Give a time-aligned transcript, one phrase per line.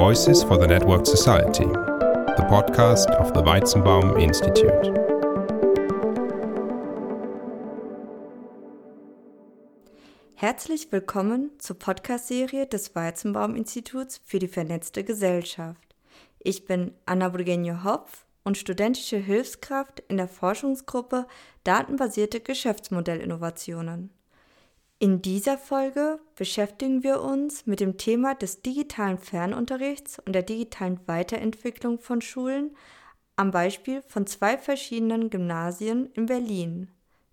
[0.00, 4.94] Voices for the Networked Society, the podcast of the Weizenbaum Institute.
[10.36, 15.94] Herzlich willkommen zur Podcast-Serie des Weizenbaum Instituts für die vernetzte Gesellschaft.
[16.38, 21.26] Ich bin Anna Burgenio Hopf und studentische Hilfskraft in der Forschungsgruppe
[21.64, 24.08] Datenbasierte Geschäftsmodellinnovationen.
[25.02, 31.00] In dieser Folge beschäftigen wir uns mit dem Thema des digitalen Fernunterrichts und der digitalen
[31.06, 32.76] Weiterentwicklung von Schulen
[33.34, 36.90] am Beispiel von zwei verschiedenen Gymnasien in Berlin.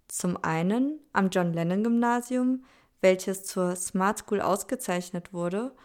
[0.07, 2.63] Zum einen am John Lennon Gymnasium,
[3.01, 5.75] welches zur Smart School ausgezeichnet wurde,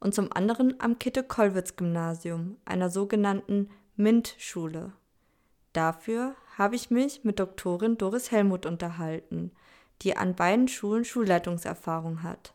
[0.00, 4.94] und zum anderen am Kitte-Kollwitz Gymnasium, einer sogenannten MINT-Schule.
[5.74, 9.50] Dafür habe ich mich mit Doktorin Doris Helmuth unterhalten–
[10.02, 12.52] die an beiden Schulen Schulleitungserfahrung hat.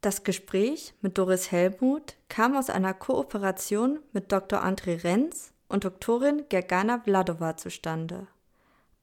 [0.00, 4.64] Das Gespräch mit Doris Helmuth kam aus einer Kooperation mit Dr.
[4.64, 8.28] André Renz und Doktorin Gergana Vladova zustande.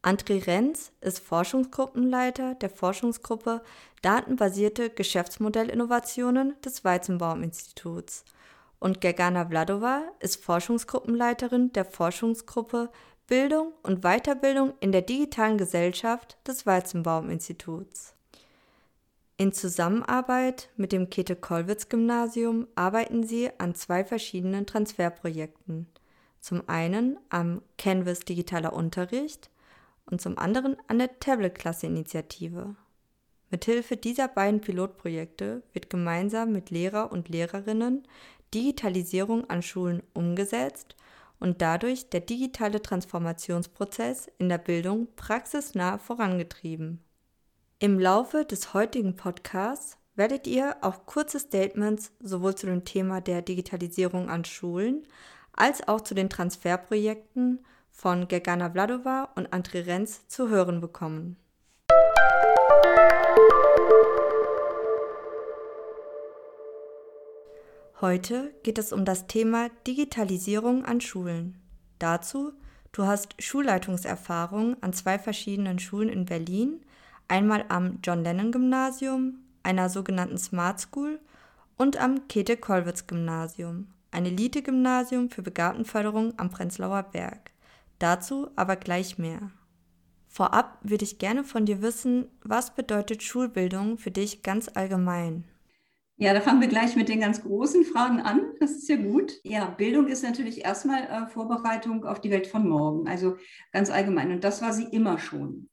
[0.02, 3.62] André Renz ist Forschungsgruppenleiter der Forschungsgruppe
[4.02, 8.26] Datenbasierte Geschäftsmodellinnovationen des Weizenbaum-Instituts
[8.84, 12.90] und Gergana Vladova ist Forschungsgruppenleiterin der Forschungsgruppe
[13.28, 18.16] Bildung und Weiterbildung in der digitalen Gesellschaft des Weizenbaum-Instituts.
[19.38, 25.88] In Zusammenarbeit mit dem Käthe-Kollwitz-Gymnasium arbeiten sie an zwei verschiedenen Transferprojekten.
[26.42, 29.50] Zum einen am Canvas Digitaler Unterricht
[30.06, 32.76] und zum anderen an der Tablet-Klasse-Initiative.
[33.50, 38.04] Mithilfe dieser beiden Pilotprojekte wird gemeinsam mit Lehrer und Lehrerinnen
[38.54, 40.96] Digitalisierung an Schulen umgesetzt
[41.44, 47.04] und dadurch der digitale Transformationsprozess in der Bildung praxisnah vorangetrieben.
[47.80, 53.42] Im Laufe des heutigen Podcasts werdet ihr auch kurze Statements sowohl zu dem Thema der
[53.42, 55.06] Digitalisierung an Schulen
[55.52, 57.60] als auch zu den Transferprojekten
[57.92, 61.36] von Gergana Vladova und André Renz zu hören bekommen.
[68.04, 71.56] Heute geht es um das Thema Digitalisierung an Schulen.
[72.00, 72.52] Dazu,
[72.92, 76.82] du hast Schulleitungserfahrung an zwei verschiedenen Schulen in Berlin,
[77.30, 81.22] einmal am John Lennon Gymnasium, einer sogenannten Smart School,
[81.78, 87.52] und am Käthe-Kollwitz-Gymnasium, ein Elite-Gymnasium für Begabtenförderung am Prenzlauer Berg.
[88.00, 89.50] Dazu aber gleich mehr.
[90.28, 95.46] Vorab würde ich gerne von dir wissen, was bedeutet Schulbildung für dich ganz allgemein?
[96.18, 98.42] Ja, da fangen wir gleich mit den ganz großen Fragen an.
[98.60, 99.34] Das ist ja gut.
[99.44, 103.36] Ja, Bildung ist natürlich erstmal äh, Vorbereitung auf die Welt von morgen, also
[103.72, 104.32] ganz allgemein.
[104.32, 105.70] Und das war sie immer schon.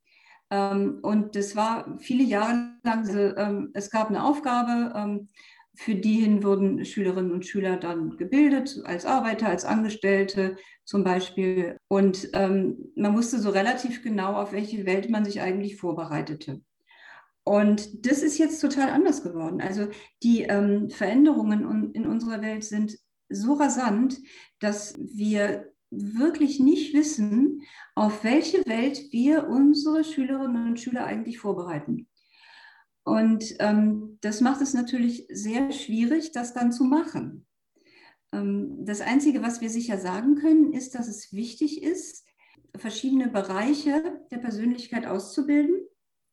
[0.50, 5.28] Ähm, und das war viele Jahre lang, ähm, es gab eine Aufgabe, ähm,
[5.74, 11.78] für die hin wurden Schülerinnen und Schüler dann gebildet, als Arbeiter, als Angestellte zum Beispiel.
[11.88, 16.60] Und ähm, man wusste so relativ genau, auf welche Welt man sich eigentlich vorbereitete.
[17.50, 19.60] Und das ist jetzt total anders geworden.
[19.60, 19.88] Also
[20.22, 22.96] die ähm, Veränderungen in unserer Welt sind
[23.28, 24.20] so rasant,
[24.60, 27.62] dass wir wirklich nicht wissen,
[27.96, 32.06] auf welche Welt wir unsere Schülerinnen und Schüler eigentlich vorbereiten.
[33.02, 37.48] Und ähm, das macht es natürlich sehr schwierig, das dann zu machen.
[38.32, 42.24] Ähm, das Einzige, was wir sicher sagen können, ist, dass es wichtig ist,
[42.76, 45.89] verschiedene Bereiche der Persönlichkeit auszubilden.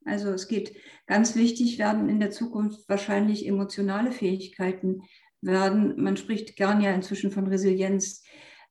[0.08, 0.76] Also es geht
[1.06, 5.04] ganz wichtig, werden in der Zukunft wahrscheinlich emotionale Fähigkeiten
[5.42, 6.02] werden.
[6.02, 8.24] Man spricht gern ja inzwischen von Resilienz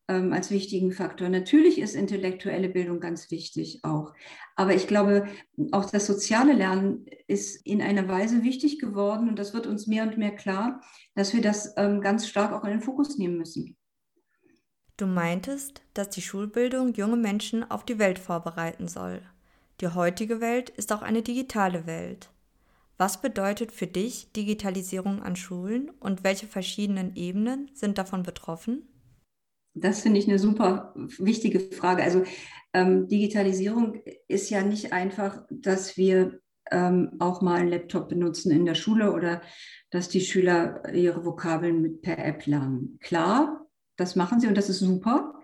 [0.07, 1.29] ähm, als wichtigen Faktor.
[1.29, 4.13] Natürlich ist intellektuelle Bildung ganz wichtig auch.
[4.55, 5.27] Aber ich glaube,
[5.71, 10.03] auch das soziale Lernen ist in einer Weise wichtig geworden und das wird uns mehr
[10.03, 10.81] und mehr klar,
[11.15, 13.77] dass wir das ähm, ganz stark auch in den Fokus nehmen müssen.
[14.95, 19.21] Du meintest, dass die Schulbildung junge Menschen auf die Welt vorbereiten soll.
[19.79, 22.29] Die heutige Welt ist auch eine digitale Welt.
[22.97, 28.87] Was bedeutet für dich Digitalisierung an Schulen und welche verschiedenen Ebenen sind davon betroffen?
[29.75, 32.01] Das finde ich eine super wichtige Frage.
[32.01, 32.23] Also
[32.73, 36.39] ähm, Digitalisierung ist ja nicht einfach, dass wir
[36.71, 39.43] ähm, auch mal einen Laptop benutzen in der Schule oder
[39.91, 42.97] dass die Schüler ihre Vokabeln mit per App lernen.
[42.99, 45.35] Klar, das machen sie und das ist super.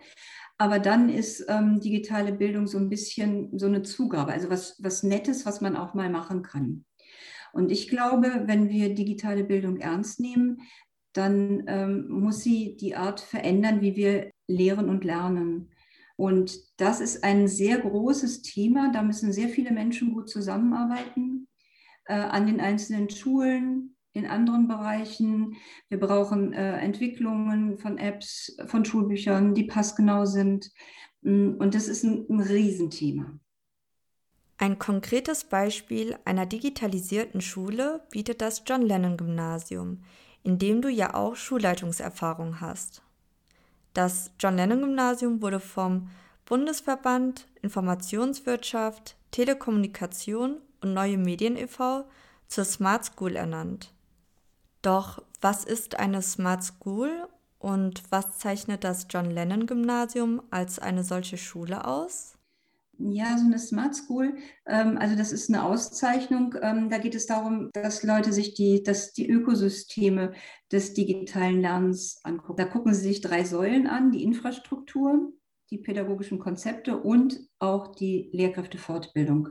[0.57, 5.03] Aber dann ist ähm, digitale Bildung so ein bisschen so eine Zugabe, also was, was
[5.03, 6.85] Nettes, was man auch mal machen kann.
[7.53, 10.61] Und ich glaube, wenn wir digitale Bildung ernst nehmen,
[11.13, 15.69] dann ähm, muss sie die Art verändern, wie wir lehren und lernen.
[16.15, 18.91] Und das ist ein sehr großes Thema.
[18.91, 21.47] Da müssen sehr viele Menschen gut zusammenarbeiten
[22.05, 25.57] äh, an den einzelnen Schulen, in anderen Bereichen.
[25.89, 30.69] Wir brauchen äh, Entwicklungen von Apps, von Schulbüchern, die passgenau sind.
[31.21, 33.39] Mm, und das ist ein, ein Riesenthema.
[34.57, 40.03] Ein konkretes Beispiel einer digitalisierten Schule bietet das John Lennon Gymnasium,
[40.43, 43.01] in dem du ja auch Schulleitungserfahrung hast.
[43.93, 46.09] Das John Lennon Gymnasium wurde vom
[46.45, 52.05] Bundesverband Informationswirtschaft, Telekommunikation und Neue Medien e.V.
[52.47, 53.92] zur Smart School ernannt.
[54.83, 57.27] Doch was ist eine Smart School
[57.57, 62.33] und was zeichnet das John Lennon Gymnasium als eine solche Schule aus?
[62.99, 64.35] Ja, so eine Smart School,
[64.67, 66.55] ähm, also das ist eine Auszeichnung.
[66.61, 70.33] Ähm, da geht es darum, dass Leute sich die, dass die Ökosysteme
[70.71, 72.57] des digitalen Lernens angucken.
[72.57, 75.31] Da gucken sie sich drei Säulen an, die Infrastruktur,
[75.71, 79.49] die pädagogischen Konzepte und auch die Lehrkräftefortbildung.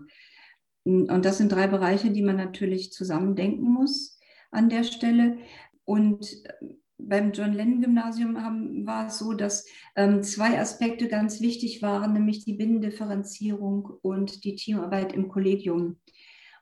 [0.84, 4.18] Und das sind drei Bereiche, die man natürlich zusammendenken muss
[4.52, 5.38] an der Stelle.
[5.84, 6.66] Und äh,
[6.98, 9.66] beim John Lennon Gymnasium haben, war es so, dass
[9.96, 15.96] ähm, zwei Aspekte ganz wichtig waren, nämlich die Binnendifferenzierung und die Teamarbeit im Kollegium.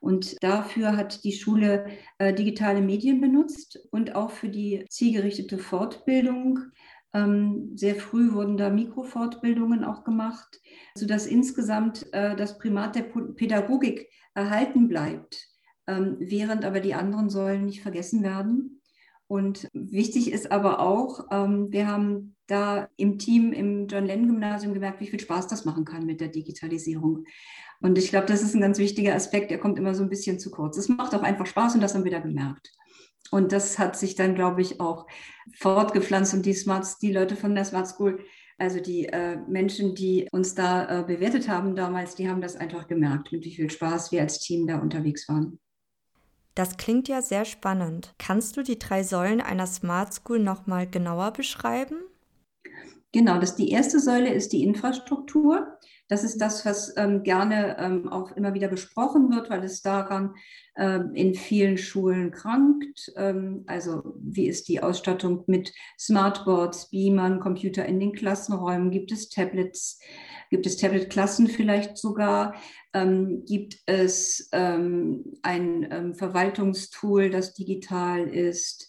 [0.01, 1.87] Und dafür hat die Schule
[2.19, 6.59] äh, digitale Medien benutzt und auch für die zielgerichtete Fortbildung.
[7.13, 10.59] Ähm, sehr früh wurden da Mikrofortbildungen auch gemacht,
[10.95, 15.50] sodass insgesamt äh, das Primat der Pädagogik erhalten bleibt
[16.19, 18.81] während aber die anderen Säulen nicht vergessen werden.
[19.27, 24.75] Und wichtig ist aber auch, ähm, wir haben da im Team im John Lennon Gymnasium
[24.75, 27.25] gemerkt, wie viel Spaß das machen kann mit der Digitalisierung.
[27.81, 30.41] Und ich glaube, das ist ein ganz wichtiger Aspekt, der kommt immer so ein bisschen
[30.41, 30.77] zu kurz.
[30.77, 32.73] Es macht auch einfach Spaß und das haben wir da gemerkt.
[33.31, 35.07] Und das hat sich dann, glaube ich, auch
[35.57, 38.25] fortgepflanzt und die Smarts, die Leute von der Smart School,
[38.59, 42.89] also die äh, Menschen, die uns da äh, bewertet haben damals, die haben das einfach
[42.89, 45.61] gemerkt, mit wie viel Spaß wir als Team da unterwegs waren.
[46.55, 48.15] Das klingt ja sehr spannend.
[48.19, 51.97] Kannst du die drei Säulen einer Smart School nochmal genauer beschreiben?
[53.13, 55.79] Genau, das die erste Säule ist die Infrastruktur.
[56.11, 60.35] Das ist das, was ähm, gerne ähm, auch immer wieder besprochen wird, weil es daran
[60.77, 63.13] ähm, in vielen Schulen krankt.
[63.17, 68.91] Ähm, also wie ist die Ausstattung mit Smartboards, Beamern, Computer in den Klassenräumen?
[68.91, 70.01] Gibt es Tablets?
[70.51, 72.57] Gibt es Tablet-Klassen vielleicht sogar?
[72.93, 78.89] Ähm, gibt es ähm, ein Verwaltungstool, das digital ist?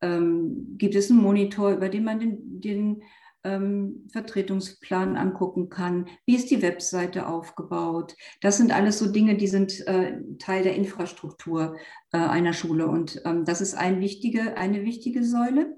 [0.00, 3.02] gibt es einen Monitor, über den man den, den
[3.44, 6.08] ähm, Vertretungsplan angucken kann.
[6.26, 8.14] Wie ist die Webseite aufgebaut?
[8.40, 11.76] Das sind alles so Dinge, die sind äh, Teil der Infrastruktur
[12.12, 12.88] äh, einer Schule.
[12.88, 15.76] Und ähm, das ist ein wichtige, eine wichtige Säule.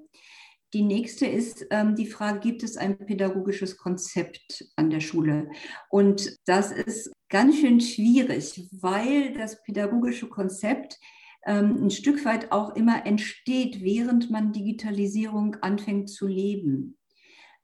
[0.73, 5.51] Die nächste ist ähm, die Frage, gibt es ein pädagogisches Konzept an der Schule?
[5.89, 10.97] Und das ist ganz schön schwierig, weil das pädagogische Konzept
[11.45, 16.97] ähm, ein Stück weit auch immer entsteht, während man Digitalisierung anfängt zu leben.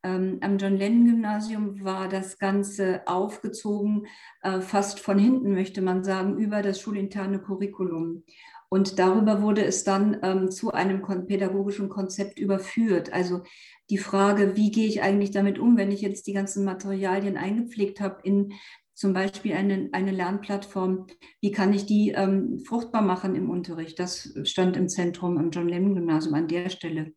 [0.06, 4.06] Ähm, am John Lennon Gymnasium war das Ganze aufgezogen,
[4.42, 8.22] äh, fast von hinten möchte man sagen, über das schulinterne Curriculum.
[8.68, 13.12] Und darüber wurde es dann ähm, zu einem pädagogischen Konzept überführt.
[13.12, 13.42] Also
[13.90, 18.00] die Frage, wie gehe ich eigentlich damit um, wenn ich jetzt die ganzen Materialien eingepflegt
[18.00, 18.52] habe in
[18.94, 21.06] zum Beispiel eine, eine Lernplattform,
[21.40, 23.98] wie kann ich die ähm, fruchtbar machen im Unterricht?
[23.98, 27.12] Das stand im Zentrum am John Lennon Gymnasium an der Stelle.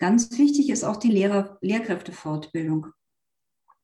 [0.00, 2.86] Ganz wichtig ist auch die Lehrer, Lehrkräftefortbildung.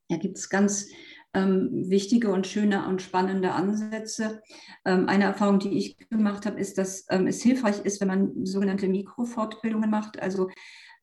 [0.09, 0.87] Da gibt es ganz
[1.35, 4.41] ähm, wichtige und schöne und spannende Ansätze.
[4.83, 8.45] Ähm, eine Erfahrung, die ich gemacht habe, ist, dass ähm, es hilfreich ist, wenn man
[8.45, 10.19] sogenannte Mikrofortbildungen macht.
[10.19, 10.49] Also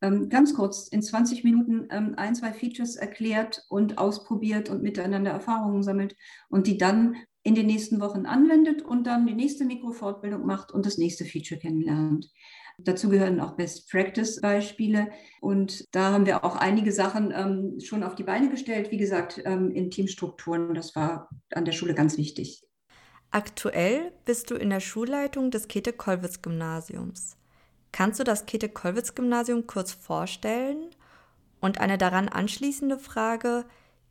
[0.03, 5.31] ähm, ganz kurz in 20 Minuten ähm, ein, zwei Features erklärt und ausprobiert und miteinander
[5.31, 6.17] Erfahrungen sammelt
[6.49, 10.87] und die dann in den nächsten Wochen anwendet und dann die nächste Mikrofortbildung macht und
[10.87, 12.31] das nächste Feature kennenlernt.
[12.79, 15.11] Dazu gehören auch Best-Practice-Beispiele.
[15.41, 18.91] Und da haben wir auch einige Sachen ähm, schon auf die Beine gestellt.
[18.91, 20.75] Wie gesagt, ähm, in Teamstrukturen.
[20.75, 22.65] Das war an der Schule ganz wichtig.
[23.31, 27.37] Aktuell bist du in der Schulleitung des Käthe-Kollwitz-Gymnasiums.
[27.93, 30.91] Kannst du das Käthe-Kollwitz-Gymnasium kurz vorstellen?
[31.61, 33.65] Und eine daran anschließende Frage,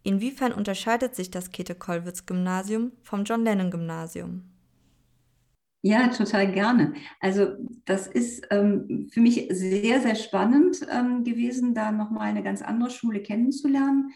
[0.03, 4.52] inwiefern unterscheidet sich das Käthe-Kollwitz-Gymnasium vom John Lennon-Gymnasium?
[5.86, 6.94] Ja, total gerne.
[7.20, 12.62] Also das ist ähm, für mich sehr, sehr spannend ähm, gewesen, da nochmal eine ganz
[12.62, 14.13] andere Schule kennenzulernen.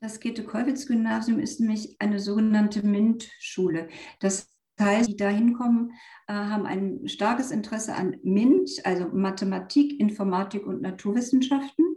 [0.00, 3.86] Das Goethe-Kollwitz-Gymnasium ist nämlich eine sogenannte MINT-Schule.
[4.18, 4.48] Das
[4.80, 5.92] heißt, die da hinkommen,
[6.26, 11.96] äh, haben ein starkes Interesse an MINT, also Mathematik, Informatik und Naturwissenschaften.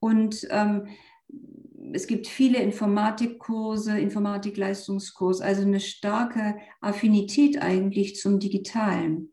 [0.00, 0.86] Und ähm,
[1.92, 9.30] es gibt viele Informatikkurse, Informatikleistungskurs, also eine starke Affinität eigentlich zum Digitalen.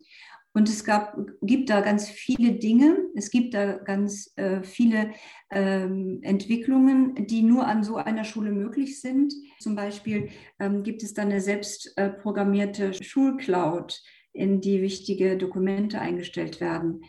[0.54, 5.12] Und es gab, gibt da ganz viele Dinge, es gibt da ganz äh, viele
[5.52, 9.34] ähm, Entwicklungen, die nur an so einer Schule möglich sind.
[9.60, 16.00] Zum Beispiel ähm, gibt es da eine selbst äh, programmierte Schulcloud, in die wichtige Dokumente
[16.00, 17.04] eingestellt werden.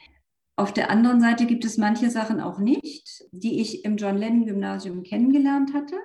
[0.56, 4.46] Auf der anderen Seite gibt es manche Sachen auch nicht, die ich im John Lennon
[4.46, 5.96] Gymnasium kennengelernt hatte.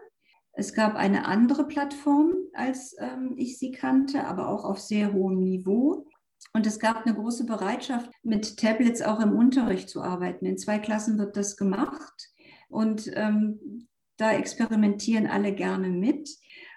[0.52, 5.40] Es gab eine andere Plattform, als ähm, ich sie kannte, aber auch auf sehr hohem
[5.40, 6.06] Niveau.
[6.54, 10.46] Und es gab eine große Bereitschaft, mit Tablets auch im Unterricht zu arbeiten.
[10.46, 12.30] In zwei Klassen wird das gemacht
[12.68, 16.30] und ähm, da experimentieren alle gerne mit.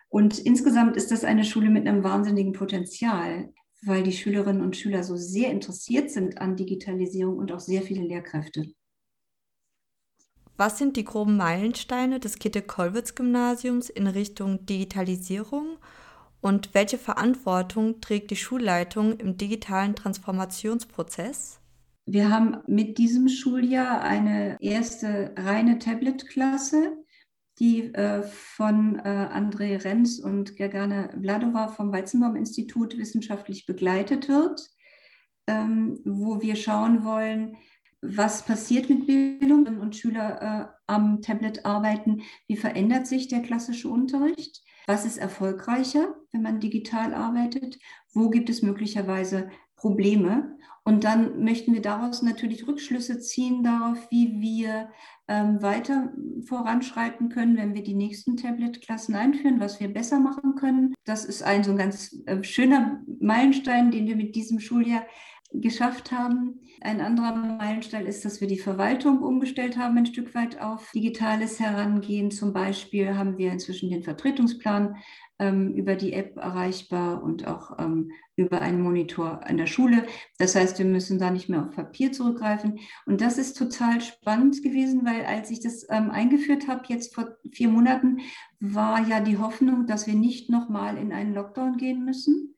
[0.08, 3.52] Und insgesamt ist das eine Schule mit einem wahnsinnigen Potenzial,
[3.86, 8.02] weil die Schülerinnen und Schüler so sehr interessiert sind an Digitalisierung und auch sehr viele
[8.02, 8.66] Lehrkräfte.
[10.56, 15.78] Was sind die groben Meilensteine des Kitte-Kollwitz-Gymnasiums in Richtung Digitalisierung
[16.40, 21.58] und welche Verantwortung trägt die Schulleitung im digitalen Transformationsprozess?
[22.06, 27.03] Wir haben mit diesem Schuljahr eine erste reine Tablet-Klasse,
[27.58, 34.60] die äh, von äh, André Renz und Gergane Vladova vom Weizenbaum-Institut wissenschaftlich begleitet wird,
[35.46, 37.56] ähm, wo wir schauen wollen,
[38.02, 43.88] was passiert mit Bildung und Schüler äh, am Tablet arbeiten, wie verändert sich der klassische
[43.88, 47.78] Unterricht was ist erfolgreicher, wenn man digital arbeitet?
[48.12, 50.58] Wo gibt es möglicherweise Probleme?
[50.86, 54.90] Und dann möchten wir daraus natürlich Rückschlüsse ziehen darauf, wie wir
[55.28, 56.12] ähm, weiter
[56.46, 60.94] voranschreiten können, wenn wir die nächsten Tablet-Klassen einführen, was wir besser machen können.
[61.04, 65.06] Das ist ein so ein ganz äh, schöner Meilenstein, den wir mit diesem Schuljahr
[65.52, 66.60] geschafft haben.
[66.80, 71.60] Ein anderer Meilenstein ist, dass wir die Verwaltung umgestellt haben, ein Stück weit auf digitales
[71.60, 72.30] Herangehen.
[72.30, 74.96] Zum Beispiel haben wir inzwischen den Vertretungsplan
[75.38, 80.06] ähm, über die App erreichbar und auch ähm, über einen Monitor an der Schule.
[80.38, 82.78] Das heißt, wir müssen da nicht mehr auf Papier zurückgreifen.
[83.06, 87.36] Und das ist total spannend gewesen, weil als ich das ähm, eingeführt habe, jetzt vor
[87.50, 88.20] vier Monaten,
[88.60, 92.53] war ja die Hoffnung, dass wir nicht nochmal in einen Lockdown gehen müssen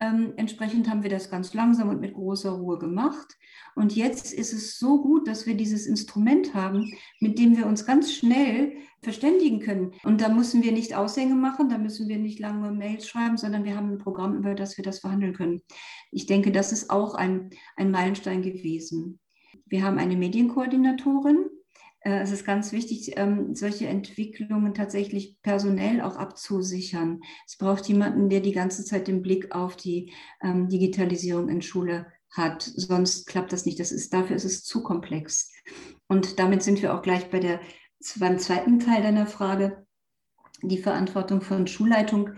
[0.00, 3.36] ähm, entsprechend haben wir das ganz langsam und mit großer Ruhe gemacht.
[3.74, 7.86] Und jetzt ist es so gut, dass wir dieses Instrument haben, mit dem wir uns
[7.86, 9.92] ganz schnell verständigen können.
[10.04, 13.64] Und da müssen wir nicht Aushänge machen, da müssen wir nicht lange Mails schreiben, sondern
[13.64, 15.62] wir haben ein Programm, über das wir das verhandeln können.
[16.10, 19.18] Ich denke, das ist auch ein, ein Meilenstein gewesen.
[19.64, 21.46] Wir haben eine Medienkoordinatorin,
[22.14, 27.20] es ist ganz wichtig, ähm, solche Entwicklungen tatsächlich personell auch abzusichern.
[27.46, 32.06] Es braucht jemanden, der die ganze Zeit den Blick auf die ähm, Digitalisierung in Schule
[32.30, 32.62] hat.
[32.62, 33.80] Sonst klappt das nicht.
[33.80, 35.52] Das ist, dafür ist es zu komplex.
[36.06, 37.60] Und damit sind wir auch gleich bei der,
[38.16, 39.86] beim zweiten Teil deiner Frage,
[40.62, 42.30] die Verantwortung von Schulleitung.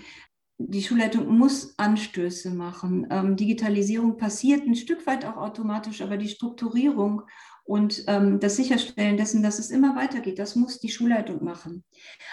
[0.58, 3.06] Die Schulleitung muss Anstöße machen.
[3.10, 7.22] Ähm, Digitalisierung passiert ein Stück weit auch automatisch, aber die Strukturierung
[7.64, 11.84] und ähm, das Sicherstellen dessen, dass es immer weitergeht, das muss die Schulleitung machen.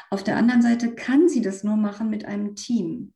[0.09, 3.13] Auf der anderen Seite kann sie das nur machen mit einem Team.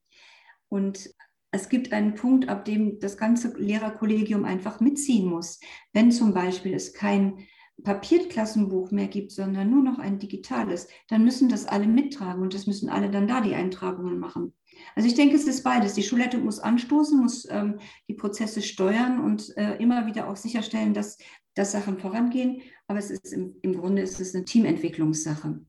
[0.68, 1.10] Und
[1.52, 5.60] es gibt einen Punkt, ab dem das ganze Lehrerkollegium einfach mitziehen muss.
[5.94, 7.48] Wenn zum Beispiel es kein
[7.84, 12.68] Papierklassenbuch mehr gibt, sondern nur noch ein digitales, dann müssen das alle mittragen und das
[12.68, 14.54] müssen alle dann da die Eintragungen machen.
[14.96, 15.94] Also ich denke, es ist beides.
[15.94, 20.94] Die Schulleitung muss anstoßen, muss ähm, die Prozesse steuern und äh, immer wieder auch sicherstellen,
[20.94, 21.18] dass
[21.60, 25.60] dass Sachen vorangehen, aber es ist im, im Grunde ist es eine Teamentwicklungssache.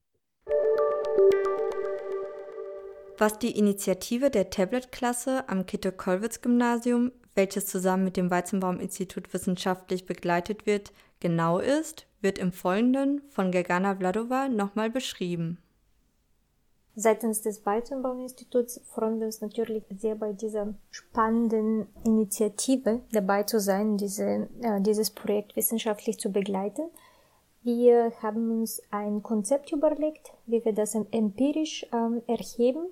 [3.19, 10.93] Was die Initiative der Tablet-Klasse am Kitte-Kollwitz-Gymnasium, welches zusammen mit dem Weizenbaum-Institut wissenschaftlich begleitet wird,
[11.21, 15.59] genau ist, wird im Folgenden von Gergana Vladova nochmal beschrieben.
[16.97, 23.97] Seitens des Weizenbaum-Instituts freuen wir uns natürlich sehr bei dieser spannenden Initiative dabei zu sein,
[23.97, 26.91] diese, äh, dieses Projekt wissenschaftlich zu begleiten.
[27.63, 32.87] Wir haben uns ein Konzept überlegt, wie wir das empirisch ähm, erheben.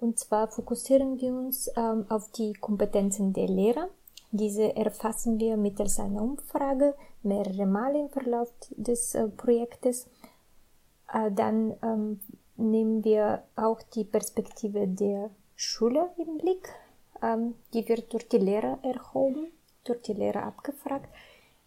[0.00, 3.88] Und zwar fokussieren wir uns ähm, auf die Kompetenzen der Lehrer.
[4.32, 10.06] Diese erfassen wir mittels einer Umfrage mehrere Male im Verlauf des äh, Projektes.
[11.12, 12.20] Äh, dann ähm,
[12.56, 16.68] nehmen wir auch die Perspektive der Schule im Blick.
[17.22, 19.48] Ähm, die wird durch die Lehrer erhoben,
[19.84, 21.08] durch die Lehrer abgefragt.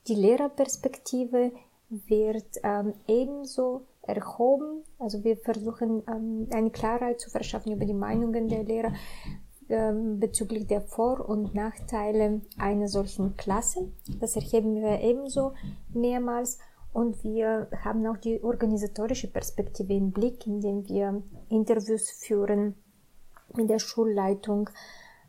[0.07, 1.51] Die Lehrerperspektive
[1.89, 4.83] wird ähm, ebenso erhoben.
[4.99, 8.93] Also wir versuchen ähm, eine Klarheit zu verschaffen über die Meinungen der Lehrer
[9.69, 13.91] ähm, bezüglich der Vor- und Nachteile einer solchen Klasse.
[14.19, 15.53] Das erheben wir ebenso
[15.93, 16.59] mehrmals.
[16.91, 22.75] Und wir haben auch die organisatorische Perspektive im Blick, indem wir Interviews führen
[23.55, 24.69] mit der Schulleitung,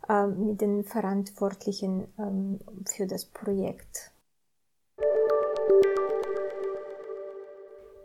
[0.09, 4.14] äh, mit den Verantwortlichen ähm, für das Projekt.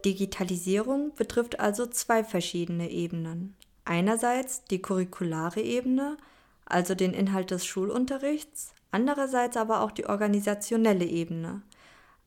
[0.05, 3.55] Digitalisierung betrifft also zwei verschiedene Ebenen.
[3.85, 6.17] Einerseits die curriculare Ebene,
[6.65, 11.61] also den Inhalt des Schulunterrichts, andererseits aber auch die organisationelle Ebene,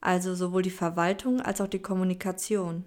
[0.01, 2.85] also sowohl die Verwaltung als auch die Kommunikation.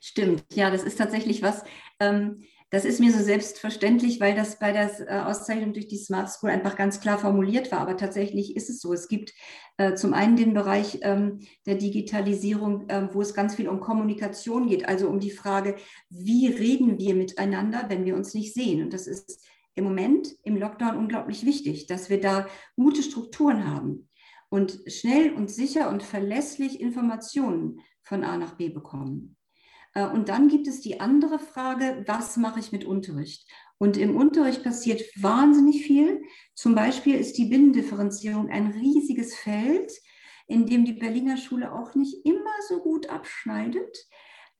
[0.00, 1.64] Stimmt, ja, das ist tatsächlich was,
[2.00, 6.28] ähm, das ist mir so selbstverständlich, weil das bei der äh, Auszeichnung durch die Smart
[6.30, 7.80] School einfach ganz klar formuliert war.
[7.80, 8.92] Aber tatsächlich ist es so.
[8.92, 9.32] Es gibt
[9.78, 14.68] äh, zum einen den Bereich ähm, der Digitalisierung, äh, wo es ganz viel um Kommunikation
[14.68, 15.76] geht, also um die Frage,
[16.10, 18.82] wie reden wir miteinander, wenn wir uns nicht sehen.
[18.82, 24.10] Und das ist im Moment im Lockdown unglaublich wichtig, dass wir da gute Strukturen haben
[24.50, 29.37] und schnell und sicher und verlässlich Informationen von A nach B bekommen.
[29.94, 33.48] Äh, und dann gibt es die andere Frage, was mache ich mit Unterricht?
[33.78, 36.22] Und im Unterricht passiert wahnsinnig viel.
[36.54, 39.92] Zum Beispiel ist die Binnendifferenzierung ein riesiges Feld,
[40.48, 43.96] in dem die Berliner Schule auch nicht immer so gut abschneidet.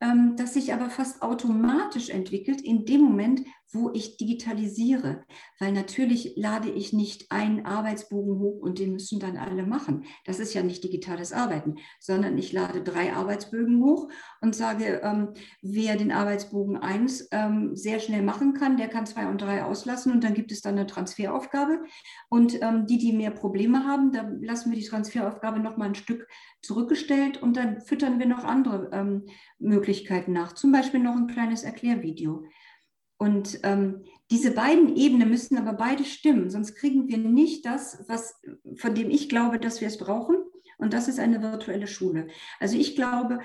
[0.00, 5.24] Ähm, das sich aber fast automatisch entwickelt in dem Moment, wo ich digitalisiere.
[5.58, 10.04] Weil natürlich lade ich nicht einen Arbeitsbogen hoch und den müssen dann alle machen.
[10.24, 14.08] Das ist ja nicht digitales Arbeiten, sondern ich lade drei Arbeitsbögen hoch
[14.40, 19.26] und sage, ähm, wer den Arbeitsbogen 1 ähm, sehr schnell machen kann, der kann zwei
[19.28, 21.82] und drei auslassen und dann gibt es dann eine Transferaufgabe.
[22.28, 25.94] Und ähm, die, die mehr Probleme haben, da lassen wir die Transferaufgabe noch mal ein
[25.94, 26.26] Stück
[26.62, 29.26] zurückgestellt und dann füttern wir noch andere ähm,
[29.58, 32.44] Möglichkeiten nach, zum Beispiel noch ein kleines Erklärvideo.
[33.18, 38.40] Und ähm, diese beiden Ebenen müssen aber beide stimmen, sonst kriegen wir nicht das, was,
[38.76, 40.36] von dem ich glaube, dass wir es brauchen.
[40.78, 42.28] Und das ist eine virtuelle Schule.
[42.60, 43.40] Also ich glaube,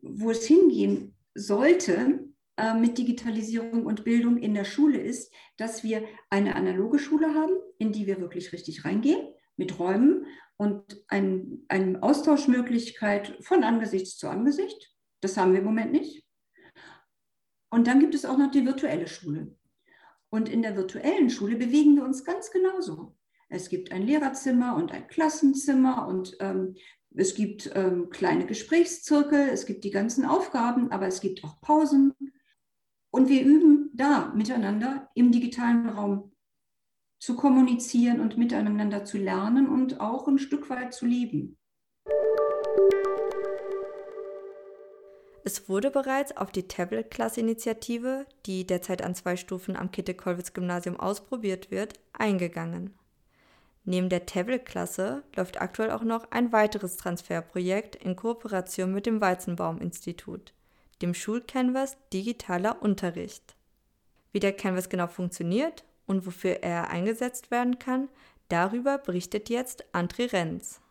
[0.00, 2.24] wo es hingehen sollte
[2.56, 7.52] äh, mit Digitalisierung und Bildung in der Schule ist, dass wir eine analoge Schule haben,
[7.78, 9.20] in die wir wirklich richtig reingehen,
[9.56, 10.26] mit Räumen
[10.56, 11.64] und ein,
[12.02, 14.92] Austauschmöglichkeit von Angesicht zu Angesicht.
[15.20, 16.21] Das haben wir im Moment nicht.
[17.72, 19.56] Und dann gibt es auch noch die virtuelle Schule.
[20.28, 23.16] Und in der virtuellen Schule bewegen wir uns ganz genauso.
[23.48, 26.74] Es gibt ein Lehrerzimmer und ein Klassenzimmer und ähm,
[27.14, 32.12] es gibt ähm, kleine Gesprächszirkel, es gibt die ganzen Aufgaben, aber es gibt auch Pausen.
[33.10, 36.32] Und wir üben da miteinander im digitalen Raum
[37.20, 41.56] zu kommunizieren und miteinander zu lernen und auch ein Stück weit zu leben.
[45.44, 51.94] Es wurde bereits auf die Tablet-Class-Initiative, die derzeit an zwei Stufen am Kitte-Kollwitz-Gymnasium ausprobiert wird,
[52.12, 52.94] eingegangen.
[53.84, 60.52] Neben der Tablet-Klasse läuft aktuell auch noch ein weiteres Transferprojekt in Kooperation mit dem Weizenbaum-Institut,
[61.02, 63.56] dem Schulcanvas Digitaler Unterricht.
[64.30, 68.08] Wie der Canvas genau funktioniert und wofür er eingesetzt werden kann,
[68.48, 70.81] darüber berichtet jetzt André Renz.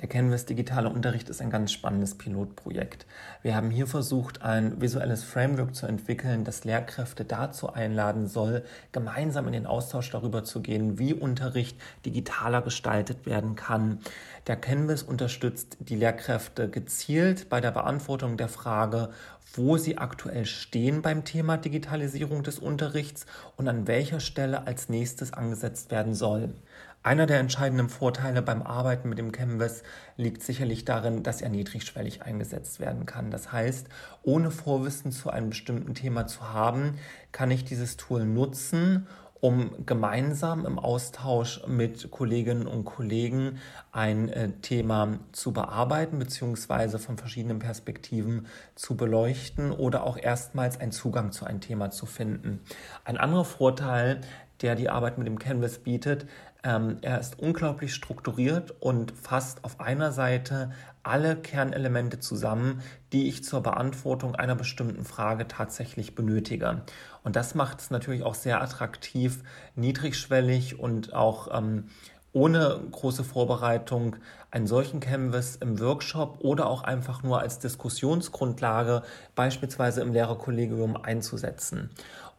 [0.00, 3.04] Der Canvas Digitaler Unterricht ist ein ganz spannendes Pilotprojekt.
[3.42, 9.46] Wir haben hier versucht, ein visuelles Framework zu entwickeln, das Lehrkräfte dazu einladen soll, gemeinsam
[9.46, 13.98] in den Austausch darüber zu gehen, wie Unterricht digitaler gestaltet werden kann.
[14.46, 19.10] Der Canvas unterstützt die Lehrkräfte gezielt bei der Beantwortung der Frage,
[19.52, 23.26] wo sie aktuell stehen beim Thema Digitalisierung des Unterrichts
[23.58, 26.54] und an welcher Stelle als nächstes angesetzt werden soll.
[27.02, 29.82] Einer der entscheidenden Vorteile beim Arbeiten mit dem Canvas
[30.18, 33.30] liegt sicherlich darin, dass er niedrigschwellig eingesetzt werden kann.
[33.30, 33.88] Das heißt,
[34.22, 36.98] ohne Vorwissen zu einem bestimmten Thema zu haben,
[37.32, 39.06] kann ich dieses Tool nutzen,
[39.40, 43.58] um gemeinsam im Austausch mit Kolleginnen und Kollegen
[43.90, 46.98] ein äh, Thema zu bearbeiten bzw.
[46.98, 52.60] von verschiedenen Perspektiven zu beleuchten oder auch erstmals einen Zugang zu einem Thema zu finden.
[53.04, 54.20] Ein anderer Vorteil,
[54.62, 56.26] der die Arbeit mit dem Canvas bietet,
[56.62, 60.70] ähm, er ist unglaublich strukturiert und fasst auf einer Seite
[61.02, 66.82] alle Kernelemente zusammen, die ich zur Beantwortung einer bestimmten Frage tatsächlich benötige.
[67.24, 69.42] Und das macht es natürlich auch sehr attraktiv,
[69.74, 71.84] niedrigschwellig und auch ähm,
[72.32, 74.16] ohne große Vorbereitung
[74.50, 79.02] einen solchen Canvas im Workshop oder auch einfach nur als Diskussionsgrundlage
[79.34, 81.90] beispielsweise im Lehrerkollegium einzusetzen.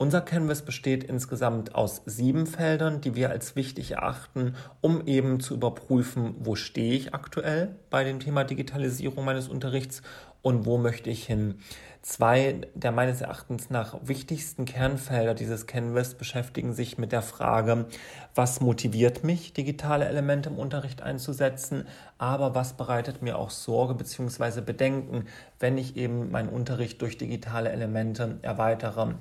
[0.01, 5.53] Unser Canvas besteht insgesamt aus sieben Feldern, die wir als wichtig erachten, um eben zu
[5.53, 10.01] überprüfen, wo stehe ich aktuell bei dem Thema Digitalisierung meines Unterrichts
[10.41, 11.59] und wo möchte ich hin.
[12.01, 17.85] Zwei der meines Erachtens nach wichtigsten Kernfelder dieses Canvas beschäftigen sich mit der Frage,
[18.33, 21.85] was motiviert mich, digitale Elemente im Unterricht einzusetzen,
[22.17, 24.61] aber was bereitet mir auch Sorge bzw.
[24.61, 25.27] Bedenken,
[25.59, 29.13] wenn ich eben meinen Unterricht durch digitale Elemente erweitere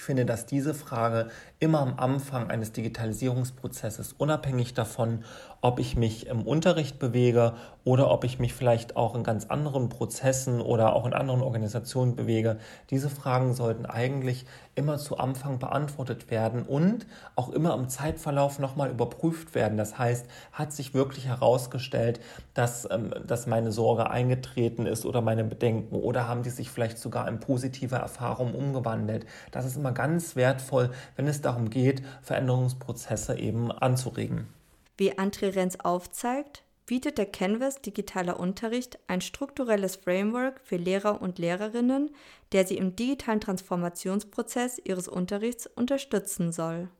[0.00, 5.24] Ich finde, dass diese Frage immer am Anfang eines Digitalisierungsprozesses, unabhängig davon,
[5.62, 9.88] ob ich mich im Unterricht bewege oder ob ich mich vielleicht auch in ganz anderen
[9.88, 12.58] Prozessen oder auch in anderen Organisationen bewege.
[12.90, 18.90] Diese Fragen sollten eigentlich immer zu Anfang beantwortet werden und auch immer im Zeitverlauf nochmal
[18.90, 19.76] überprüft werden.
[19.76, 22.20] Das heißt, hat sich wirklich herausgestellt,
[22.54, 26.98] dass, ähm, dass meine Sorge eingetreten ist oder meine Bedenken oder haben die sich vielleicht
[26.98, 29.26] sogar in positive Erfahrungen umgewandelt.
[29.50, 34.59] Das ist immer ganz wertvoll, wenn es darum geht, Veränderungsprozesse eben anzuregen.
[35.00, 41.38] Wie André Renz aufzeigt, bietet der Canvas Digitaler Unterricht ein strukturelles Framework für Lehrer und
[41.38, 42.10] Lehrerinnen,
[42.52, 46.90] der sie im digitalen Transformationsprozess ihres Unterrichts unterstützen soll.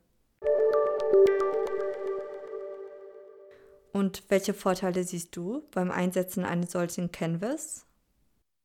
[3.93, 7.85] Und welche Vorteile siehst du beim Einsetzen eines solchen Canvas?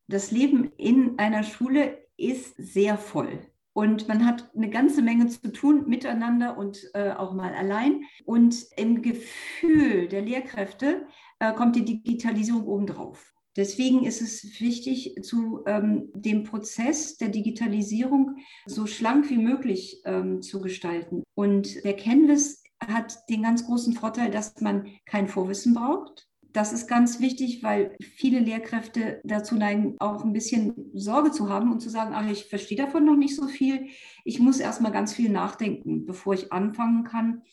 [0.07, 3.37] Das Leben in einer Schule ist sehr voll.
[3.77, 8.05] Und man hat eine ganze Menge zu tun miteinander und äh, auch mal allein.
[8.25, 11.05] Und im Gefühl der Lehrkräfte
[11.37, 13.35] äh, kommt die Digitalisierung obendrauf.
[13.55, 20.41] Deswegen ist es wichtig, zu ähm, dem Prozess der Digitalisierung so schlank wie möglich ähm,
[20.41, 21.21] zu gestalten.
[21.35, 26.26] Und der Canvas hat den ganz großen Vorteil, dass man kein Vorwissen braucht.
[26.57, 31.71] Das ist ganz wichtig, weil viele Lehrkräfte dazu neigen, auch ein bisschen Sorge zu haben
[31.71, 33.89] und zu sagen, ach, ich verstehe davon noch nicht so viel.
[34.25, 37.43] Ich muss erstmal ganz viel nachdenken, bevor ich anfangen kann,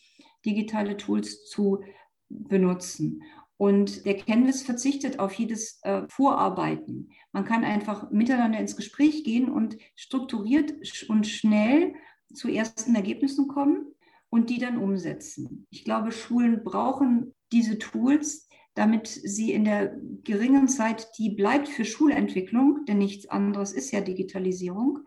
[0.47, 1.85] digitale Tools zu
[2.31, 3.23] benutzen.
[3.59, 7.11] Und der Canvas verzichtet auf jedes äh, Vorarbeiten.
[7.31, 10.73] Man kann einfach miteinander ins Gespräch gehen und strukturiert
[11.11, 11.93] und schnell
[12.33, 13.85] zu ersten Ergebnissen kommen
[14.31, 15.67] und die dann umsetzen.
[15.69, 21.85] Ich glaube, Schulen brauchen diese Tools, damit sie in der geringen Zeit, die bleibt für
[21.85, 25.01] Schulentwicklung, denn nichts anderes ist ja Digitalisierung,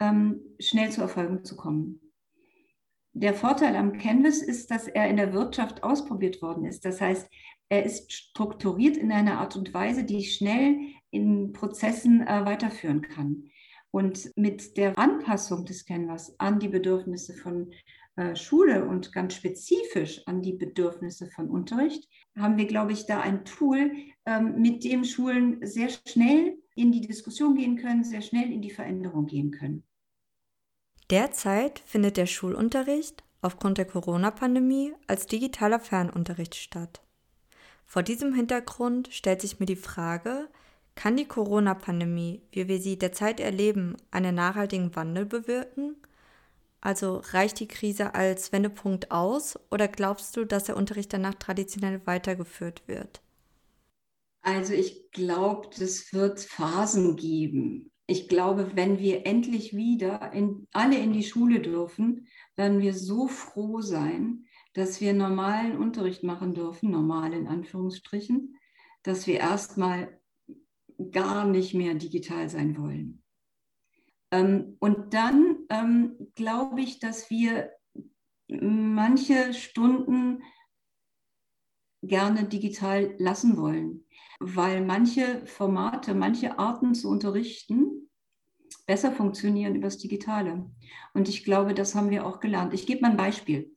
[0.00, 2.00] ähm, schnell zu Erfolgen zu kommen.
[3.12, 6.84] Der Vorteil am Canvas ist, dass er in der Wirtschaft ausprobiert worden ist.
[6.84, 7.30] Das heißt,
[7.68, 10.76] er ist strukturiert in einer Art und Weise, die ich schnell
[11.10, 13.44] in Prozessen äh, weiterführen kann.
[13.92, 17.72] Und mit der Anpassung des Canvas an die Bedürfnisse von
[18.16, 23.20] äh, Schule und ganz spezifisch an die Bedürfnisse von Unterricht, haben wir, glaube ich, da
[23.20, 23.92] ein Tool,
[24.26, 28.70] ähm, mit dem Schulen sehr schnell in die Diskussion gehen können, sehr schnell in die
[28.70, 29.84] Veränderung gehen können.
[31.10, 37.02] Derzeit findet der Schulunterricht aufgrund der Corona-Pandemie als digitaler Fernunterricht statt.
[37.84, 40.48] Vor diesem Hintergrund stellt sich mir die Frage,
[40.94, 45.96] kann die Corona-Pandemie, wie wir sie derzeit erleben, einen nachhaltigen Wandel bewirken?
[46.84, 52.02] Also reicht die Krise als Wendepunkt aus oder glaubst du, dass der Unterricht danach traditionell
[52.04, 53.22] weitergeführt wird?
[54.42, 57.90] Also ich glaube, es wird Phasen geben.
[58.06, 63.28] Ich glaube, wenn wir endlich wieder in, alle in die Schule dürfen, werden wir so
[63.28, 64.44] froh sein,
[64.74, 68.58] dass wir normalen Unterricht machen dürfen, normal in Anführungsstrichen,
[69.02, 70.20] dass wir erstmal
[71.12, 73.23] gar nicht mehr digital sein wollen.
[74.34, 77.70] Ähm, und dann ähm, glaube ich, dass wir
[78.48, 80.42] manche Stunden
[82.02, 84.04] gerne digital lassen wollen,
[84.40, 88.10] weil manche Formate, manche Arten zu unterrichten
[88.86, 90.70] besser funktionieren übers Digitale.
[91.14, 92.74] Und ich glaube, das haben wir auch gelernt.
[92.74, 93.74] Ich gebe mal ein Beispiel.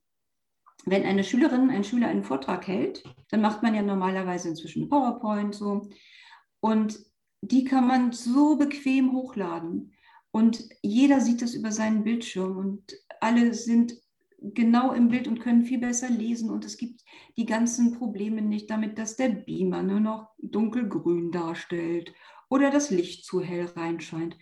[0.85, 5.55] Wenn eine Schülerin, ein Schüler einen Vortrag hält, dann macht man ja normalerweise inzwischen PowerPoint
[5.55, 5.87] so.
[6.59, 6.99] Und
[7.41, 9.93] die kann man so bequem hochladen.
[10.37, 13.99] Und jeder sieht das über seinen Bildschirm und alle sind
[14.39, 16.51] genau im Bild und können viel besser lesen.
[16.51, 17.01] Und es gibt
[17.37, 22.13] die ganzen Probleme nicht damit, dass der Beamer nur noch dunkelgrün darstellt
[22.51, 24.37] oder das Licht zu hell reinscheint.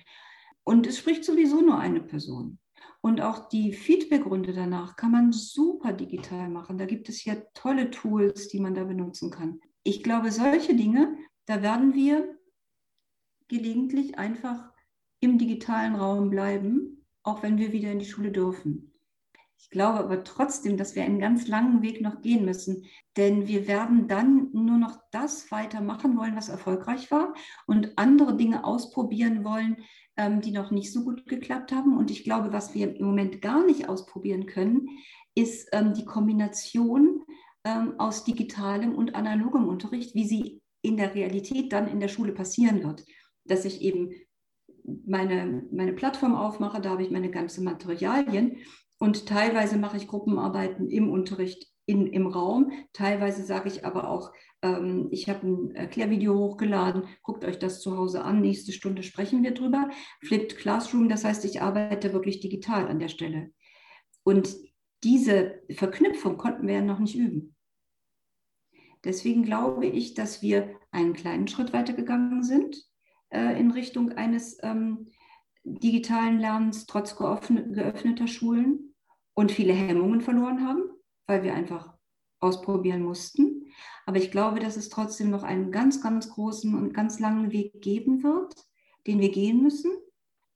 [0.65, 2.59] Und es spricht sowieso nur eine Person.
[2.99, 6.77] Und auch die Feedbackrunde danach kann man super digital machen.
[6.77, 9.61] Da gibt es ja tolle Tools, die man da benutzen kann.
[9.83, 12.37] Ich glaube, solche Dinge, da werden wir
[13.47, 14.74] gelegentlich einfach
[15.19, 18.91] im digitalen Raum bleiben, auch wenn wir wieder in die Schule dürfen.
[19.57, 22.85] Ich glaube aber trotzdem, dass wir einen ganz langen Weg noch gehen müssen,
[23.17, 27.33] denn wir werden dann nur noch das weitermachen wollen, was erfolgreich war
[27.65, 29.77] und andere Dinge ausprobieren wollen,
[30.17, 31.97] ähm, die noch nicht so gut geklappt haben.
[31.97, 34.87] Und ich glaube, was wir im Moment gar nicht ausprobieren können,
[35.33, 37.23] ist ähm, die Kombination
[37.63, 42.33] ähm, aus digitalem und analogem Unterricht, wie sie in der Realität dann in der Schule
[42.33, 43.03] passieren wird.
[43.45, 44.11] Dass ich eben
[45.05, 48.57] meine, meine Plattform aufmache, da habe ich meine ganzen Materialien
[48.97, 52.71] und teilweise mache ich Gruppenarbeiten im Unterricht in, im Raum.
[52.93, 57.97] Teilweise sage ich aber auch, ähm, ich habe ein Erklärvideo hochgeladen, guckt euch das zu
[57.97, 59.89] Hause an, nächste Stunde sprechen wir drüber.
[60.23, 63.51] Flipped Classroom, das heißt, ich arbeite wirklich digital an der Stelle.
[64.23, 64.55] Und
[65.03, 67.55] diese Verknüpfung konnten wir ja noch nicht üben.
[69.03, 72.75] Deswegen glaube ich, dass wir einen kleinen Schritt weitergegangen sind
[73.35, 75.07] äh, in Richtung eines ähm,
[75.63, 78.93] digitalen Lernens trotz geöffneter Schulen
[79.33, 80.83] und viele Hemmungen verloren haben,
[81.27, 81.93] weil wir einfach
[82.39, 83.71] ausprobieren mussten.
[84.05, 87.81] Aber ich glaube, dass es trotzdem noch einen ganz, ganz großen und ganz langen Weg
[87.81, 88.53] geben wird,
[89.07, 89.91] den wir gehen müssen,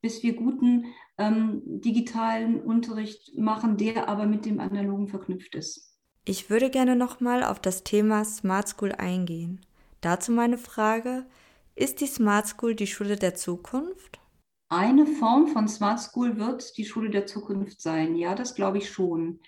[0.00, 0.86] bis wir guten
[1.18, 5.98] ähm, digitalen Unterricht machen, der aber mit dem analogen verknüpft ist.
[6.24, 9.60] Ich würde gerne nochmal auf das Thema Smart School eingehen.
[10.00, 11.26] Dazu meine Frage,
[11.74, 14.20] ist die Smart School die Schule der Zukunft?
[14.68, 18.14] Eine Form von Smart School wird die Schule der Zukunft sein.
[18.14, 19.40] Ja, das glaube ich schon.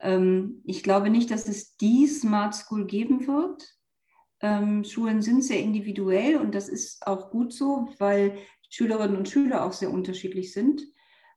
[0.00, 3.76] Ähm, ich glaube nicht, dass es die Smart School geben wird.
[4.40, 8.36] Ähm, Schulen sind sehr individuell und das ist auch gut so, weil
[8.68, 10.82] Schülerinnen und Schüler auch sehr unterschiedlich sind.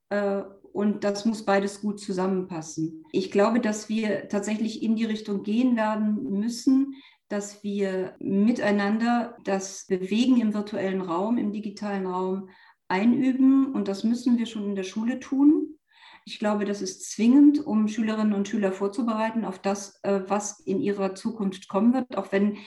[0.09, 0.41] Äh,
[0.73, 3.05] und das muss beides gut zusammenpassen.
[3.11, 6.95] Ich glaube, dass wir tatsächlich in die Richtung gehen werden müssen,
[7.29, 12.49] dass wir miteinander das Bewegen im virtuellen Raum, im digitalen Raum
[12.87, 13.73] einüben.
[13.73, 15.79] Und das müssen wir schon in der Schule tun.
[16.25, 20.81] Ich glaube, das ist zwingend, um Schülerinnen und Schüler vorzubereiten auf das, äh, was in
[20.81, 22.57] ihrer Zukunft kommen wird, auch wenn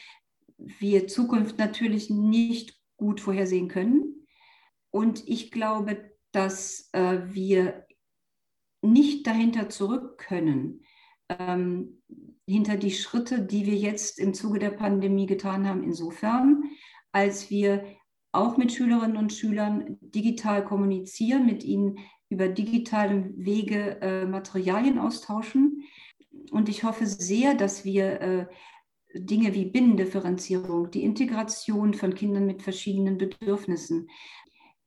[0.57, 4.27] wir Zukunft natürlich nicht gut vorhersehen können.
[4.91, 7.87] Und ich glaube, dass äh, wir
[8.81, 10.85] nicht dahinter zurück können,
[11.29, 12.03] ähm,
[12.47, 16.65] hinter die Schritte, die wir jetzt im Zuge der Pandemie getan haben, insofern,
[17.13, 17.85] als wir
[18.33, 21.99] auch mit Schülerinnen und Schülern digital kommunizieren, mit ihnen
[22.31, 25.85] über digitale Wege äh, Materialien austauschen.
[26.51, 28.47] Und ich hoffe sehr, dass wir äh,
[29.15, 34.09] Dinge wie Binnendifferenzierung, die Integration von Kindern mit verschiedenen Bedürfnissen,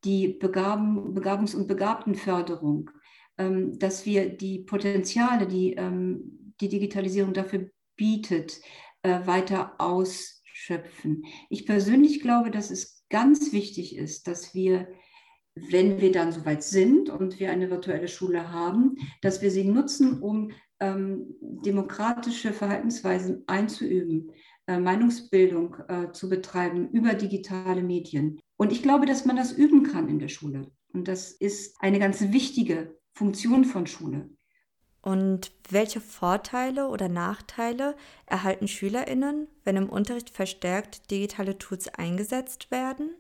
[0.04, 2.90] die Begabung, Begabungs- und Begabtenförderung,
[3.38, 8.60] ähm, dass wir die Potenziale, die ähm, die Digitalisierung dafür bietet,
[9.04, 11.26] äh, weiter ausschöpfen.
[11.50, 14.88] Ich persönlich glaube, dass es ganz wichtig ist, dass wir,
[15.56, 20.22] wenn wir dann soweit sind und wir eine virtuelle Schule haben, dass wir sie nutzen,
[20.22, 24.32] um ähm, demokratische Verhaltensweisen einzuüben,
[24.68, 28.40] äh, Meinungsbildung äh, zu betreiben über digitale Medien.
[28.58, 30.72] Und ich glaube, dass man das üben kann in der Schule.
[30.92, 34.30] Und das ist eine ganz wichtige Funktion von Schule.
[35.08, 43.12] Und welche Vorteile oder Nachteile erhalten Schülerinnen, wenn im Unterricht verstärkt digitale Tools eingesetzt werden?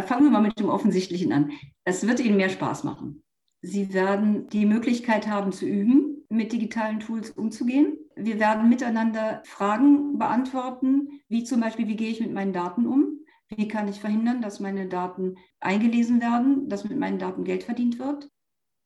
[0.00, 1.52] Fangen wir mal mit dem Offensichtlichen an.
[1.84, 3.22] Es wird ihnen mehr Spaß machen.
[3.60, 7.98] Sie werden die Möglichkeit haben zu üben, mit digitalen Tools umzugehen.
[8.16, 13.18] Wir werden miteinander Fragen beantworten, wie zum Beispiel, wie gehe ich mit meinen Daten um?
[13.48, 17.98] Wie kann ich verhindern, dass meine Daten eingelesen werden, dass mit meinen Daten Geld verdient
[17.98, 18.30] wird?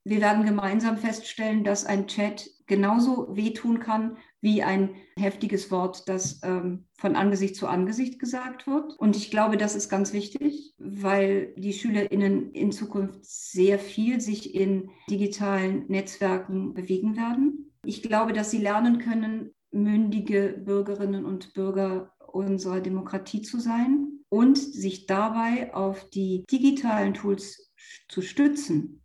[0.04, 6.40] Wir werden gemeinsam feststellen, dass ein Chat genauso wehtun kann wie ein heftiges Wort, das
[6.42, 8.92] ähm, von Angesicht zu Angesicht gesagt wird.
[8.98, 14.54] Und ich glaube, das ist ganz wichtig, weil die SchülerInnen in Zukunft sehr viel sich
[14.54, 17.72] in digitalen Netzwerken bewegen werden.
[17.86, 24.58] Ich glaube, dass sie lernen können, mündige Bürgerinnen und Bürger unserer Demokratie zu sein und
[24.58, 27.72] sich dabei auf die digitalen Tools
[28.08, 29.00] zu stützen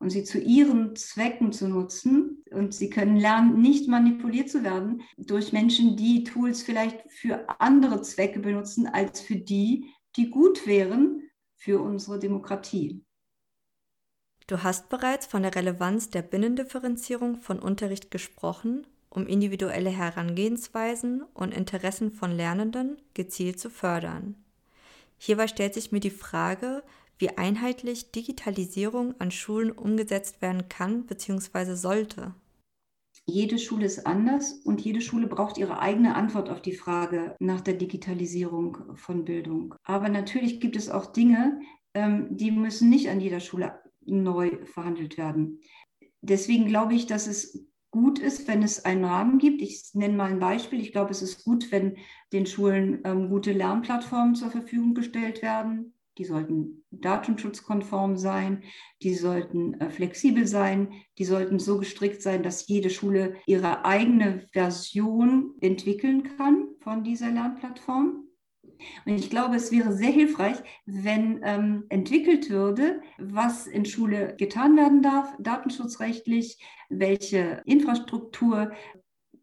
[0.00, 2.42] und sie zu ihren Zwecken zu nutzen.
[2.50, 8.02] Und sie können lernen, nicht manipuliert zu werden durch Menschen, die Tools vielleicht für andere
[8.02, 9.86] Zwecke benutzen, als für die,
[10.16, 11.22] die gut wären
[11.54, 13.04] für unsere Demokratie.
[14.48, 21.52] Du hast bereits von der Relevanz der Binnendifferenzierung von Unterricht gesprochen um individuelle Herangehensweisen und
[21.52, 24.36] Interessen von Lernenden gezielt zu fördern.
[25.18, 26.82] Hierbei stellt sich mir die Frage,
[27.20, 31.74] wie einheitlich Digitalisierung an Schulen umgesetzt werden kann bzw.
[31.74, 32.34] sollte.
[33.26, 37.60] Jede Schule ist anders und jede Schule braucht ihre eigene Antwort auf die Frage nach
[37.60, 39.74] der Digitalisierung von Bildung.
[39.84, 41.60] Aber natürlich gibt es auch Dinge,
[41.94, 45.60] ähm, die müssen nicht an jeder Schule neu verhandelt werden.
[46.22, 49.62] Deswegen glaube ich, dass es gut ist, wenn es einen Rahmen gibt.
[49.62, 50.80] Ich nenne mal ein Beispiel.
[50.80, 51.96] Ich glaube, es ist gut, wenn
[52.32, 55.94] den Schulen ähm, gute Lernplattformen zur Verfügung gestellt werden.
[56.20, 58.62] Die sollten datenschutzkonform sein,
[59.02, 64.46] die sollten äh, flexibel sein, die sollten so gestrickt sein, dass jede Schule ihre eigene
[64.52, 68.28] Version entwickeln kann von dieser Lernplattform.
[69.06, 74.76] Und ich glaube, es wäre sehr hilfreich, wenn ähm, entwickelt würde, was in Schule getan
[74.76, 78.72] werden darf, datenschutzrechtlich, welche Infrastruktur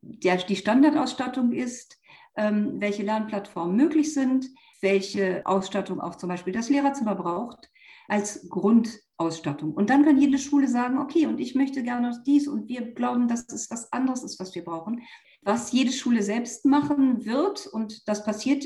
[0.03, 1.99] der, die Standardausstattung ist,
[2.37, 4.47] welche Lernplattformen möglich sind,
[4.81, 7.69] welche Ausstattung auch zum Beispiel das Lehrerzimmer braucht
[8.07, 9.73] als Grundausstattung.
[9.73, 13.27] Und dann kann jede Schule sagen, okay, und ich möchte gerne dies und wir glauben,
[13.27, 15.01] dass es was anderes ist, was wir brauchen.
[15.41, 18.65] Was jede Schule selbst machen wird, und das passiert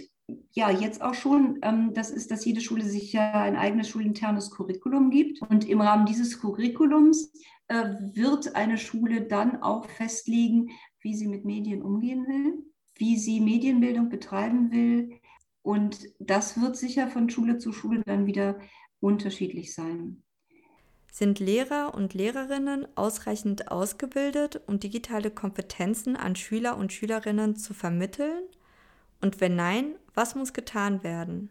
[0.51, 4.51] ja jetzt auch schon, ähm, das ist, dass jede Schule sich ja ein eigenes schulinternes
[4.51, 5.41] Curriculum gibt.
[5.41, 7.34] Und im Rahmen dieses Curriculums
[7.67, 12.70] äh, wird eine Schule dann auch festlegen, wie sie mit Medien umgehen will,
[13.02, 15.20] wie sie Medienbildung betreiben will.
[15.64, 18.60] Und das wird sicher von Schule zu Schule dann wieder
[19.00, 20.22] unterschiedlich sein.
[21.12, 28.44] Sind Lehrer und Lehrerinnen ausreichend ausgebildet, um digitale Kompetenzen an Schüler und Schülerinnen zu vermitteln?
[29.20, 31.50] Und wenn nein, was muss getan werden?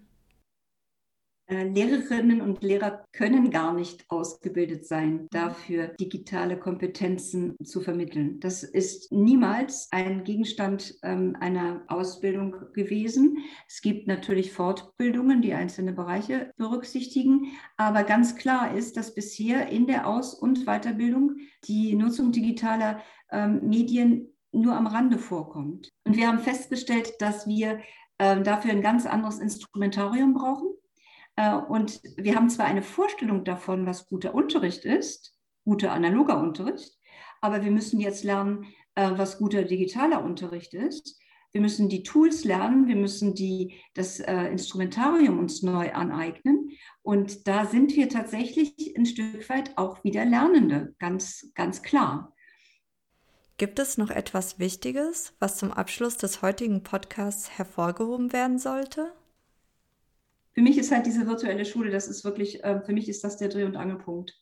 [1.51, 8.39] Äh, Lehrerinnen und Lehrer können gar nicht ausgebildet sein, dafür digitale Kompetenzen zu vermitteln.
[8.39, 13.39] Das ist niemals ein Gegenstand ähm, einer Ausbildung gewesen.
[13.67, 19.89] Es gibt natürlich Fortbildungen, die einzelne Bereiche berücksichtigen, aber ganz klar ist, dass bisher in
[19.89, 25.91] der Aus- und Weiterbildung die Nutzung digitaler ähm, Medien nur am Rande vorkommt.
[26.05, 27.81] Und wir haben festgestellt, dass wir
[28.19, 30.77] äh, dafür ein ganz anderes Instrumentarium brauchen
[31.37, 36.99] und wir haben zwar eine Vorstellung davon, was guter Unterricht ist, guter analoger Unterricht,
[37.41, 41.19] aber wir müssen jetzt lernen, äh, was guter digitaler Unterricht ist.
[41.53, 46.71] Wir müssen die Tools lernen, wir müssen die, das äh, Instrumentarium uns neu aneignen.
[47.03, 52.33] Und da sind wir tatsächlich ein Stück weit auch wieder Lernende, ganz, ganz klar.
[53.57, 59.13] Gibt es noch etwas Wichtiges, was zum Abschluss des heutigen Podcasts hervorgehoben werden sollte?
[60.53, 63.37] Für mich ist halt diese virtuelle Schule, das ist wirklich, äh, für mich ist das
[63.37, 64.35] der Dreh- und Angelpunkt.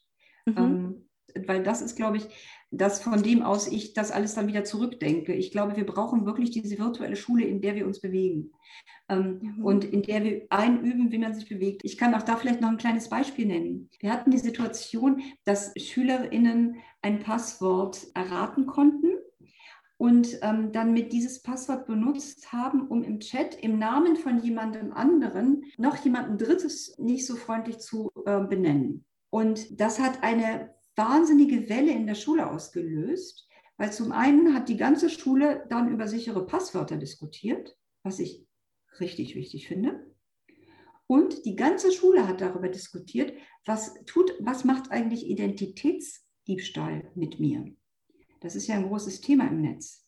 [0.47, 0.55] Mhm.
[0.57, 1.09] Ähm,
[1.47, 2.29] weil das ist, glaube ich,
[2.71, 5.35] das, von dem aus ich das alles dann wieder zurückdenke.
[5.35, 8.53] Ich glaube, wir brauchen wirklich diese virtuelle Schule, in der wir uns bewegen
[9.09, 9.65] ähm, mhm.
[9.65, 11.83] und in der wir einüben, wie man sich bewegt.
[11.85, 13.91] Ich kann auch da vielleicht noch ein kleines Beispiel nennen.
[14.01, 19.18] Wir hatten die Situation, dass SchülerInnen ein Passwort erraten konnten
[19.99, 24.93] und ähm, dann mit dieses Passwort benutzt haben, um im Chat im Namen von jemandem
[24.93, 29.05] anderen noch jemanden Drittes nicht so freundlich zu äh, benennen.
[29.31, 34.77] Und das hat eine wahnsinnige Welle in der Schule ausgelöst, weil zum einen hat die
[34.77, 38.47] ganze Schule dann über sichere Passwörter diskutiert, was ich
[39.01, 40.07] richtig wichtig finde.
[41.09, 43.33] Und die ganze Schule hat darüber diskutiert,
[43.65, 47.75] was tut, was macht eigentlich Identitätsdiebstahl mit mir?
[48.41, 50.07] Das ist ja ein großes Thema im Netz.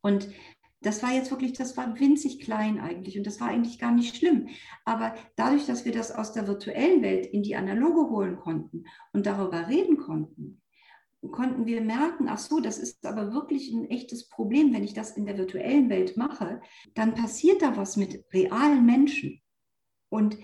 [0.00, 0.28] Und
[0.84, 4.16] das war jetzt wirklich, das war winzig klein eigentlich und das war eigentlich gar nicht
[4.16, 4.48] schlimm.
[4.84, 9.24] Aber dadurch, dass wir das aus der virtuellen Welt in die analoge holen konnten und
[9.24, 10.60] darüber reden konnten,
[11.30, 15.16] konnten wir merken, ach so, das ist aber wirklich ein echtes Problem, wenn ich das
[15.16, 16.60] in der virtuellen Welt mache,
[16.94, 19.40] dann passiert da was mit realen Menschen.
[20.10, 20.36] Und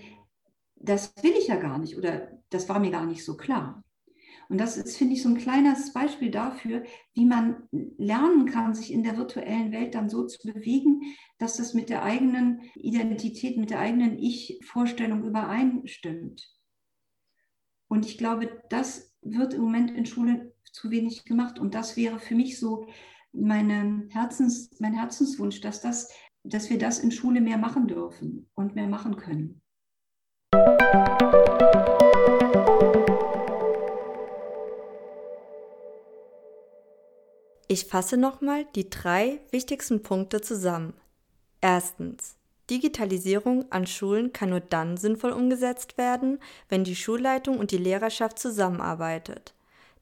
[0.75, 3.83] das will ich ja gar nicht oder das war mir gar nicht so klar.
[4.51, 6.83] Und das ist, finde ich, so ein kleines Beispiel dafür,
[7.13, 11.03] wie man lernen kann, sich in der virtuellen Welt dann so zu bewegen,
[11.37, 16.53] dass das mit der eigenen Identität, mit der eigenen Ich-Vorstellung übereinstimmt.
[17.87, 21.57] Und ich glaube, das wird im Moment in Schule zu wenig gemacht.
[21.57, 22.87] Und das wäre für mich so
[23.31, 26.11] meine Herzens, mein Herzenswunsch, dass, das,
[26.43, 29.60] dass wir das in Schule mehr machen dürfen und mehr machen können.
[37.71, 40.91] Ich fasse nochmal die drei wichtigsten Punkte zusammen.
[41.61, 42.35] Erstens.
[42.69, 48.39] Digitalisierung an Schulen kann nur dann sinnvoll umgesetzt werden, wenn die Schulleitung und die Lehrerschaft
[48.39, 49.53] zusammenarbeitet.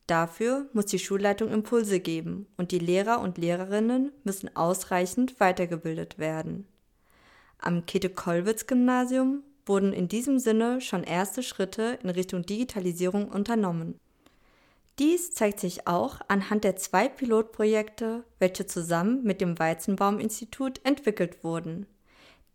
[0.07, 6.65] Dafür muss die Schulleitung Impulse geben und die Lehrer und Lehrerinnen müssen ausreichend weitergebildet werden.
[7.59, 13.99] Am Käthe-Kollwitz-Gymnasium wurden in diesem Sinne schon erste Schritte in Richtung Digitalisierung unternommen.
[14.99, 21.87] Dies zeigt sich auch anhand der zwei Pilotprojekte, welche zusammen mit dem Weizenbaum-Institut entwickelt wurden,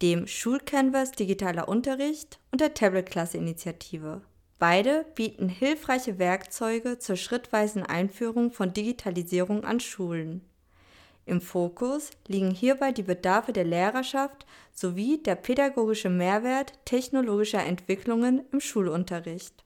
[0.02, 4.20] dem Schulcanvas Digitaler Unterricht und der Tablet-Klasse-Initiative.
[4.58, 10.42] Beide bieten hilfreiche Werkzeuge zur schrittweisen Einführung von Digitalisierung an Schulen.
[11.24, 18.60] Im Fokus liegen hierbei die Bedarfe der Lehrerschaft sowie der pädagogische Mehrwert technologischer Entwicklungen im
[18.60, 19.64] Schulunterricht.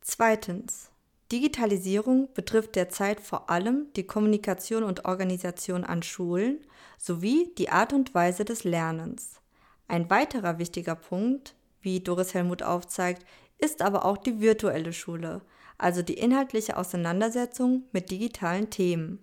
[0.00, 0.91] Zweitens.
[1.32, 6.60] Digitalisierung betrifft derzeit vor allem die Kommunikation und Organisation an Schulen
[6.98, 9.40] sowie die Art und Weise des Lernens.
[9.88, 13.24] Ein weiterer wichtiger Punkt, wie Doris Helmut aufzeigt,
[13.56, 15.40] ist aber auch die virtuelle Schule,
[15.78, 19.18] also die inhaltliche Auseinandersetzung mit digitalen Themen.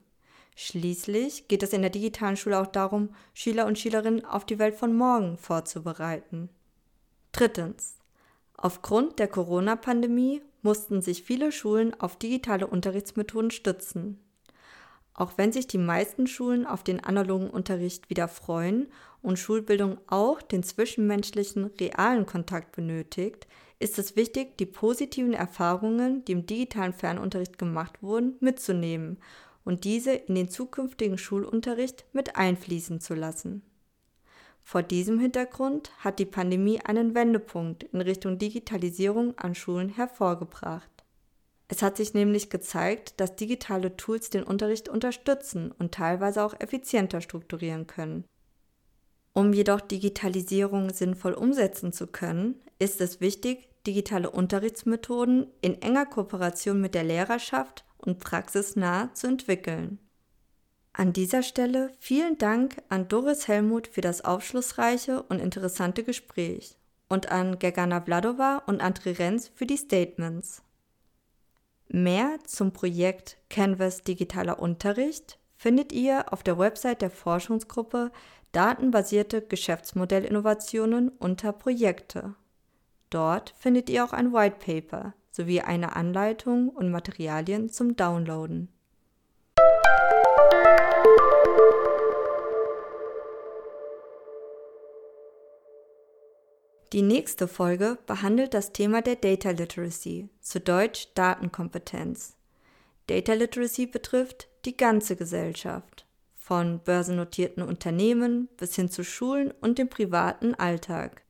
[0.55, 4.75] Schließlich geht es in der digitalen Schule auch darum, Schüler und Schülerinnen auf die Welt
[4.75, 6.49] von morgen vorzubereiten.
[7.33, 7.97] Drittens.
[8.57, 14.19] Aufgrund der Corona-Pandemie mussten sich viele Schulen auf digitale Unterrichtsmethoden stützen.
[15.13, 18.87] Auch wenn sich die meisten Schulen auf den analogen Unterricht wieder freuen
[19.21, 23.47] und Schulbildung auch den zwischenmenschlichen realen Kontakt benötigt,
[23.79, 29.17] ist es wichtig, die positiven Erfahrungen, die im digitalen Fernunterricht gemacht wurden, mitzunehmen
[29.65, 33.61] und diese in den zukünftigen Schulunterricht mit einfließen zu lassen.
[34.69, 40.91] Vor diesem Hintergrund hat die Pandemie einen Wendepunkt in Richtung Digitalisierung an Schulen hervorgebracht.
[41.69, 47.19] Es hat sich nämlich gezeigt, dass digitale Tools den Unterricht unterstützen und teilweise auch effizienter
[47.21, 48.25] strukturieren können.
[49.33, 56.79] Um jedoch Digitalisierung sinnvoll umsetzen zu können, ist es wichtig, digitale Unterrichtsmethoden in enger Kooperation
[56.79, 59.97] mit der Lehrerschaft und praxisnah zu entwickeln.
[60.93, 66.75] An dieser Stelle vielen Dank an Doris Helmut für das aufschlussreiche und interessante Gespräch
[67.07, 70.61] und an Gergana Vladova und André Renz für die Statements.
[71.87, 78.11] Mehr zum Projekt Canvas Digitaler Unterricht findet ihr auf der Website der Forschungsgruppe
[78.51, 82.35] Datenbasierte Geschäftsmodellinnovationen unter Projekte.
[83.09, 88.69] Dort findet ihr auch ein White Paper sowie eine Anleitung und Materialien zum Downloaden.
[96.91, 102.35] Die nächste Folge behandelt das Thema der Data Literacy, zu Deutsch Datenkompetenz.
[103.05, 109.87] Data Literacy betrifft die ganze Gesellschaft, von börsennotierten Unternehmen bis hin zu Schulen und dem
[109.87, 111.21] privaten Alltag.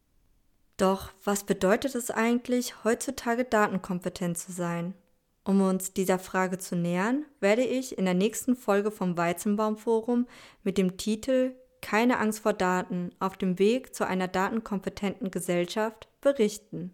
[0.78, 4.94] Doch was bedeutet es eigentlich, heutzutage datenkompetent zu sein?
[5.44, 10.28] Um uns dieser Frage zu nähern, werde ich in der nächsten Folge vom Weizenbaum Forum
[10.64, 16.94] mit dem Titel keine Angst vor Daten auf dem Weg zu einer datenkompetenten Gesellschaft berichten.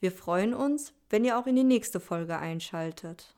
[0.00, 3.34] Wir freuen uns, wenn ihr auch in die nächste Folge einschaltet.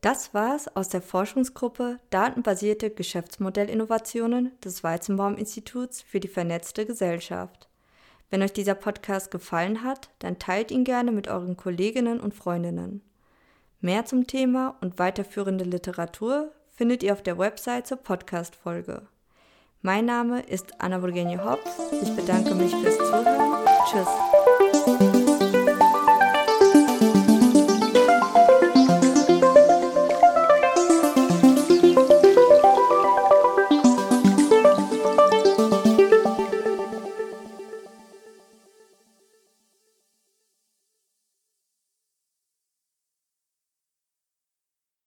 [0.00, 7.68] Das war's aus der Forschungsgruppe Datenbasierte Geschäftsmodellinnovationen des Weizenbaum-Instituts für die vernetzte Gesellschaft.
[8.30, 13.02] Wenn euch dieser Podcast gefallen hat, dann teilt ihn gerne mit euren Kolleginnen und Freundinnen.
[13.80, 19.02] Mehr zum Thema und weiterführende Literatur findet ihr auf der Website zur Podcast-Folge.
[19.82, 21.70] Mein Name ist Anna Burgenje Hobbs.
[22.02, 23.64] Ich bedanke mich fürs Zuhören